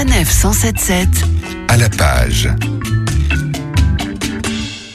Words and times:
Sanef 0.00 0.30
177 0.30 1.08
à 1.68 1.76
la 1.76 1.90
page. 1.90 2.48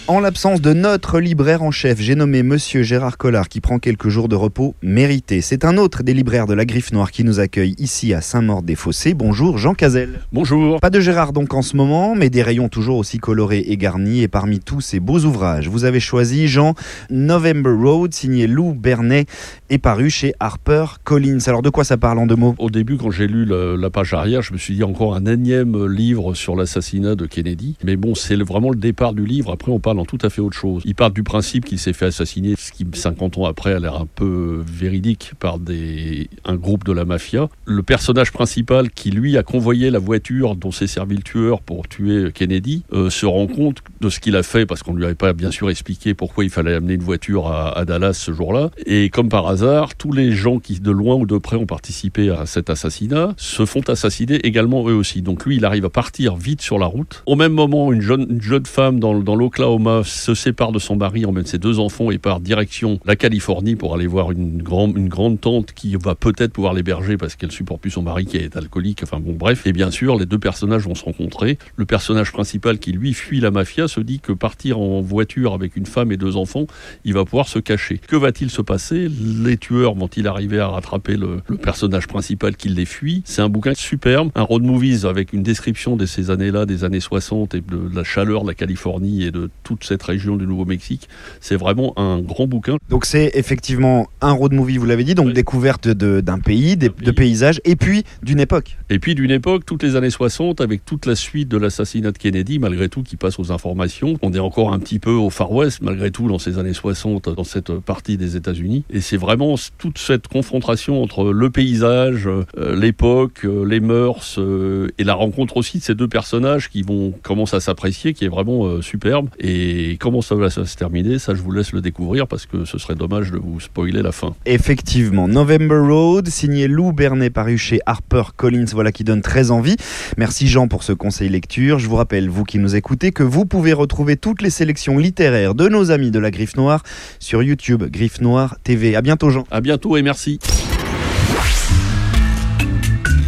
En 0.07 0.20
l'absence 0.20 0.62
de 0.62 0.71
notre 0.71 1.20
libraire 1.20 1.63
en 1.63 1.71
chef, 1.71 1.99
j'ai 1.99 2.13
nommé 2.13 2.44
Monsieur 2.44 2.84
Gérard 2.84 3.18
Collard 3.18 3.50
qui 3.50 3.59
prend 3.59 3.79
quelques 3.79 4.07
jours 4.07 4.29
de 4.29 4.36
repos 4.36 4.75
mérité. 4.84 5.41
C'est 5.41 5.66
un 5.66 5.78
autre 5.78 6.04
des 6.04 6.13
libraires 6.13 6.46
de 6.46 6.54
la 6.54 6.63
Griffe 6.63 6.91
Noire 6.91 7.09
qui 7.09 7.23
nous 7.23 7.39
accueille 7.39 7.73
ici 7.79 8.14
à 8.14 8.21
Saint-Maur-des-Fossés. 8.21 9.15
Bonjour 9.15 9.57
Jean 9.57 9.73
Cazel. 9.73 10.20
Bonjour. 10.32 10.79
Pas 10.79 10.91
de 10.91 11.00
Gérard 11.00 11.33
donc 11.33 11.55
en 11.55 11.64
ce 11.64 11.75
moment, 11.75 12.14
mais 12.14 12.29
des 12.29 12.43
rayons 12.43 12.70
toujours 12.70 12.97
aussi 12.97 13.18
colorés 13.18 13.64
et 13.68 13.78
garnis. 13.78 14.21
Et 14.21 14.28
parmi 14.28 14.60
tous 14.60 14.79
ces 14.79 15.00
beaux 15.00 15.21
ouvrages, 15.21 15.70
vous 15.70 15.86
avez 15.86 16.00
choisi 16.00 16.47
Jean 16.47 16.75
November 17.10 17.71
Road, 17.71 18.14
signé 18.14 18.46
Lou 18.46 18.75
Bernet 18.75 19.25
et 19.71 19.79
paru 19.79 20.11
chez 20.11 20.36
Harper 20.39 20.86
Collins. 21.04 21.39
Alors 21.47 21.64
de 21.64 21.71
quoi 21.71 21.83
ça 21.83 21.97
parle 21.97 22.19
en 22.19 22.28
deux 22.28 22.36
mots? 22.36 22.54
Au 22.60 22.69
début, 22.69 22.97
quand 22.97 23.10
j'ai 23.10 23.25
lu 23.25 23.43
le- 23.43 23.75
la 23.75 23.89
page 23.89 24.14
arrière, 24.14 24.43
je 24.43 24.54
me 24.54 24.60
suis 24.60 24.75
dit 24.75 24.83
encore 24.83 25.15
un 25.15 25.25
énième 25.25 25.87
livre 25.87 26.36
sur 26.36 26.56
l'assassinat 26.56 27.15
de 27.15 27.25
Kennedy. 27.25 27.75
Mais 27.83 27.96
bon, 27.96 28.14
c'est 28.14 28.36
vraiment 28.36 28.69
le 28.69 28.78
départ 28.78 29.14
du 29.14 29.25
livre. 29.25 29.51
Après, 29.51 29.71
on 29.71 29.79
parle 29.79 29.94
en 29.99 30.05
tout 30.05 30.19
à 30.21 30.29
fait 30.29 30.41
autre 30.41 30.57
chose. 30.57 30.83
Il 30.85 30.95
part 30.95 31.11
du 31.11 31.23
principe 31.23 31.65
qu'il 31.65 31.79
s'est 31.79 31.93
fait 31.93 32.05
assassiner, 32.05 32.55
ce 32.58 32.72
qui 32.72 32.85
50 32.94 33.38
ans 33.38 33.45
après 33.45 33.73
a 33.73 33.80
l'air 33.80 33.95
un 33.95 34.05
peu 34.05 34.63
véridique 34.66 35.33
par 35.39 35.59
des, 35.59 36.30
un 36.45 36.55
groupe 36.55 36.83
de 36.83 36.91
la 36.91 37.05
mafia. 37.05 37.49
Le 37.66 37.83
personnage 37.83 38.31
principal 38.31 38.91
qui 38.91 39.11
lui 39.11 39.38
a 39.38 39.44
convoyé 39.44 39.89
la 39.89 39.99
voiture 39.99 40.55
dont 40.55 40.71
s'est 40.71 40.88
servi 40.88 41.16
le 41.16 41.23
tueur 41.23 41.61
pour 41.61 41.88
tuer 41.88 42.31
Kennedy 42.31 42.83
euh, 42.94 43.09
se 43.09 43.25
rend 43.25 43.47
compte 43.47 43.80
de 44.02 44.09
ce 44.09 44.19
qu'il 44.19 44.35
a 44.35 44.44
fait 44.44 44.66
parce 44.66 44.83
qu'on 44.83 44.94
lui 44.94 45.05
avait 45.05 45.16
pas 45.16 45.33
bien 45.33 45.52
sûr 45.52 45.69
expliqué 45.69 46.13
pourquoi 46.13 46.43
il 46.43 46.49
fallait 46.49 46.75
amener 46.75 46.93
une 46.93 47.03
voiture 47.03 47.47
à, 47.47 47.77
à 47.77 47.85
Dallas 47.85 48.13
ce 48.13 48.31
jour-là. 48.31 48.69
Et 48.85 49.09
comme 49.09 49.30
par 49.30 49.47
hasard, 49.47 49.95
tous 49.95 50.11
les 50.11 50.31
gens 50.31 50.59
qui 50.59 50.75
de 50.80 50.91
loin 50.91 51.16
ou 51.16 51.25
de 51.25 51.38
près 51.38 51.55
ont 51.55 51.66
participé 51.66 52.30
à 52.30 52.45
cet 52.45 52.69
assassinat 52.69 53.33
se 53.38 53.66
font 53.66 53.81
assassiner 53.88 54.35
également 54.45 54.88
eux 54.88 54.93
aussi. 54.93 55.21
Donc 55.21 55.45
lui, 55.45 55.57
il 55.57 55.65
arrive 55.65 55.85
à 55.85 55.89
partir 55.89 56.35
vite 56.35 56.61
sur 56.61 56.77
la 56.80 56.85
route. 56.85 57.23
Au 57.25 57.35
même 57.35 57.53
moment, 57.53 57.91
une 57.91 58.02
jeune, 58.02 58.27
une 58.30 58.41
jeune 58.41 58.65
femme 58.65 58.99
dans, 58.99 59.19
dans 59.19 59.35
l'Oklahoma 59.35 59.84
se 60.03 60.33
sépare 60.33 60.72
de 60.72 60.80
son 60.80 60.95
mari, 60.95 61.25
emmène 61.25 61.45
ses 61.45 61.58
deux 61.58 61.80
enfants 61.80 62.11
et 62.11 62.17
part 62.17 62.39
direction 62.39 63.00
la 63.05 63.16
Californie 63.16 63.75
pour 63.75 63.94
aller 63.95 64.08
voir 64.08 64.31
une, 64.31 64.61
grande 64.61 64.97
une 64.97 65.09
grande 65.09 65.39
tante 65.39 65.73
qui 65.73 65.95
va 65.95 66.16
peut-être 66.16 66.53
pouvoir 66.53 66.73
l'héberger 66.73 67.17
parce 67.17 67.36
qu'elle 67.36 67.52
supporte 67.52 67.81
plus 67.81 67.92
son 67.92 68.02
mari 68.02 68.25
qui 68.25 68.38
est 68.38 68.55
alcoolique. 68.55 69.02
Enfin 69.03 69.19
bon, 69.19 69.33
bref. 69.33 69.66
Et 69.66 69.73
bien 69.73 69.92
sûr, 69.92 70.17
les 70.17 70.25
deux 70.25 70.39
personnages 70.39 70.83
vont 70.83 70.95
se 70.95 71.03
rencontrer. 71.03 71.58
Le 71.75 71.86
personnage 71.86 72.31
principal 72.31 72.80
qui 72.80 72.92
lui 72.92 73.14
fuit 73.14 73.39
la 73.39 73.52
mafia 73.52 73.88
se 73.88 74.00
dit 74.00 74.19
que 74.19 74.31
partir 74.31 74.80
en 74.80 75.02
voiture 75.02 75.53
avec 75.53 75.75
une 75.75 75.86
femme 75.86 76.11
et 76.11 76.17
deux 76.17 76.36
enfants, 76.36 76.67
il 77.03 77.14
va 77.14 77.25
pouvoir 77.25 77.47
se 77.47 77.59
cacher. 77.59 77.97
Que 77.97 78.16
va-t-il 78.16 78.49
se 78.49 78.61
passer? 78.61 79.08
Les 79.09 79.58
tueurs 79.58 79.95
vont-ils 79.95 80.27
arriver 80.27 80.59
à 80.59 80.67
rattraper 80.67 81.16
le, 81.16 81.42
le 81.47 81.58
personnage 81.58 82.08
principal 82.08 82.55
qui 82.55 82.70
les 82.70 82.86
fuit? 82.86 83.22
C'est 83.25 83.42
un 83.42 83.49
bouquin 83.49 83.73
superbe, 83.73 84.31
un 84.36 84.44
road 84.44 84.64
movies 84.64 85.05
avec 85.05 85.33
une 85.33 85.44
description 85.44 85.95
de 85.95 86.05
ces 86.05 86.30
années-là, 86.30 86.66
des 86.66 86.83
années 86.83 86.99
60 86.99 87.55
et 87.55 87.61
de 87.61 87.89
la 87.94 88.03
chaleur 88.03 88.44
de 88.44 88.47
la 88.47 88.53
Californie 88.53 89.23
et 89.23 89.31
de 89.31 89.49
toute 89.75 89.83
cette 89.83 90.03
région 90.03 90.37
du 90.37 90.47
Nouveau-Mexique. 90.47 91.07
C'est 91.41 91.55
vraiment 91.57 91.93
un 91.99 92.19
grand 92.21 92.47
bouquin. 92.47 92.77
Donc 92.89 93.05
c'est 93.05 93.31
effectivement 93.33 94.07
un 94.21 94.31
road 94.31 94.53
movie, 94.53 94.77
vous 94.77 94.85
l'avez 94.85 95.03
dit, 95.03 95.15
donc 95.15 95.27
Oui. 95.27 95.33
découverte 95.33 95.87
d'un 95.87 96.39
pays, 96.39 96.77
des- 96.77 96.89
de 96.89 97.11
pays. 97.11 97.25
paysages, 97.25 97.59
et 97.65 97.75
puis 97.75 98.03
d'une 98.23 98.39
époque. 98.39 98.77
Et 98.89 98.99
puis 98.99 99.15
d'une 99.15 99.31
époque, 99.31 99.65
toutes 99.65 99.81
les 99.83 99.95
années 99.95 100.09
60, 100.09 100.61
avec 100.61 100.85
toute 100.85 101.05
la 101.05 101.15
suite 101.15 101.49
de 101.49 101.57
l'assassinat 101.57 102.11
de 102.11 102.17
Kennedy, 102.17 102.59
malgré 102.59 102.87
tout, 102.87 103.03
qui 103.03 103.15
passe 103.17 103.39
aux 103.39 103.51
informations. 103.51 104.17
On 104.21 104.31
est 104.33 104.39
encore 104.39 104.71
un 104.73 104.79
petit 104.79 104.99
peu 104.99 105.11
au 105.11 105.29
Far 105.29 105.51
West, 105.51 105.79
malgré 105.81 106.11
tout, 106.11 106.27
dans 106.27 106.39
ces 106.39 106.57
années 106.59 106.73
60, 106.73 107.29
dans 107.29 107.43
cette 107.43 107.73
partie 107.79 108.17
des 108.17 108.35
États-Unis. 108.37 108.83
Et 108.91 109.01
c'est 109.01 109.17
vraiment 109.17 109.55
toute 109.77 109.97
cette 109.97 110.27
confrontation 110.27 111.01
entre 111.01 111.31
le 111.31 111.49
paysage, 111.49 112.27
euh, 112.27 112.75
l'époque, 112.75 113.41
euh, 113.45 113.65
les 113.65 113.79
mœurs, 113.79 114.35
euh, 114.37 114.87
et 114.97 115.03
la 115.03 115.13
rencontre 115.15 115.57
aussi 115.57 115.79
de 115.79 115.83
ces 115.83 115.95
deux 115.95 116.07
personnages 116.07 116.69
qui 116.69 116.83
vont 116.83 117.11
commencer 117.23 117.55
à 117.55 117.59
s'apprécier, 117.59 118.13
qui 118.13 118.25
est 118.25 118.29
vraiment 118.29 118.81
superbe. 118.81 119.29
Et 119.67 119.98
comment 119.98 120.21
ça 120.21 120.36
va 120.36 120.52
se 120.52 120.61
terminer, 120.76 121.17
ça 121.17 121.33
je 121.33 121.42
vous 121.42 121.52
laisse 121.52 121.71
le 121.71 121.81
découvrir 121.81 122.27
parce 122.27 122.45
que 122.45 122.65
ce 122.65 122.77
serait 122.77 122.93
dommage 122.93 123.31
de 123.31 123.39
vous 123.39 123.59
spoiler 123.59 124.03
la 124.03 124.11
fin. 124.11 124.36
Effectivement, 124.45 125.27
November 125.27 125.80
Road, 125.80 126.30
signé 126.30 126.67
Lou 126.67 126.93
Bernet, 126.93 127.31
paru 127.31 127.58
chez 127.58 127.80
Harper 127.87 128.24
Collins, 128.36 128.68
voilà 128.74 128.92
qui 128.92 129.03
donne 129.03 129.24
très 129.24 129.50
envie. 129.50 129.76
Merci 130.18 130.48
Jean 130.48 130.68
pour 130.68 130.84
ce 130.84 130.94
conseil 130.94 131.30
lecture. 131.30 131.80
Je 131.80 131.88
vous 131.88 131.96
rappelle, 131.96 132.30
vous 132.30 132.44
qui 132.44 132.59
nous 132.59 132.76
écoutez, 132.76 133.12
que 133.12 133.24
vous 133.24 133.46
pouvez 133.46 133.74
retrouver 133.74 134.18
toutes 134.18 134.44
les 134.44 134.52
sélections 134.52 135.00
littéraires 135.00 135.56
de 135.56 135.68
nos 135.68 135.90
amis 135.90 136.12
de 136.12 136.20
la 136.20 136.30
Griffe 136.30 136.58
Noire 136.58 136.84
sur 137.20 137.42
YouTube, 137.42 137.86
Griffe 137.86 138.22
Noire 138.22 138.58
TV. 138.64 138.96
À 138.96 139.02
bientôt 139.02 139.32
Jean. 139.32 139.46
À 139.50 139.62
bientôt 139.62 139.97
et 139.97 140.03
merci. 140.03 140.40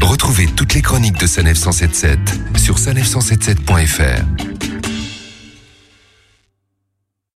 Retrouvez 0.01 0.45
toutes 0.55 0.75
les 0.75 0.83
chroniques 0.83 1.19
de 1.19 1.25
Sanef 1.25 1.57
177 1.57 2.19
sur 2.57 2.75
sanef177.fr. 2.77 4.56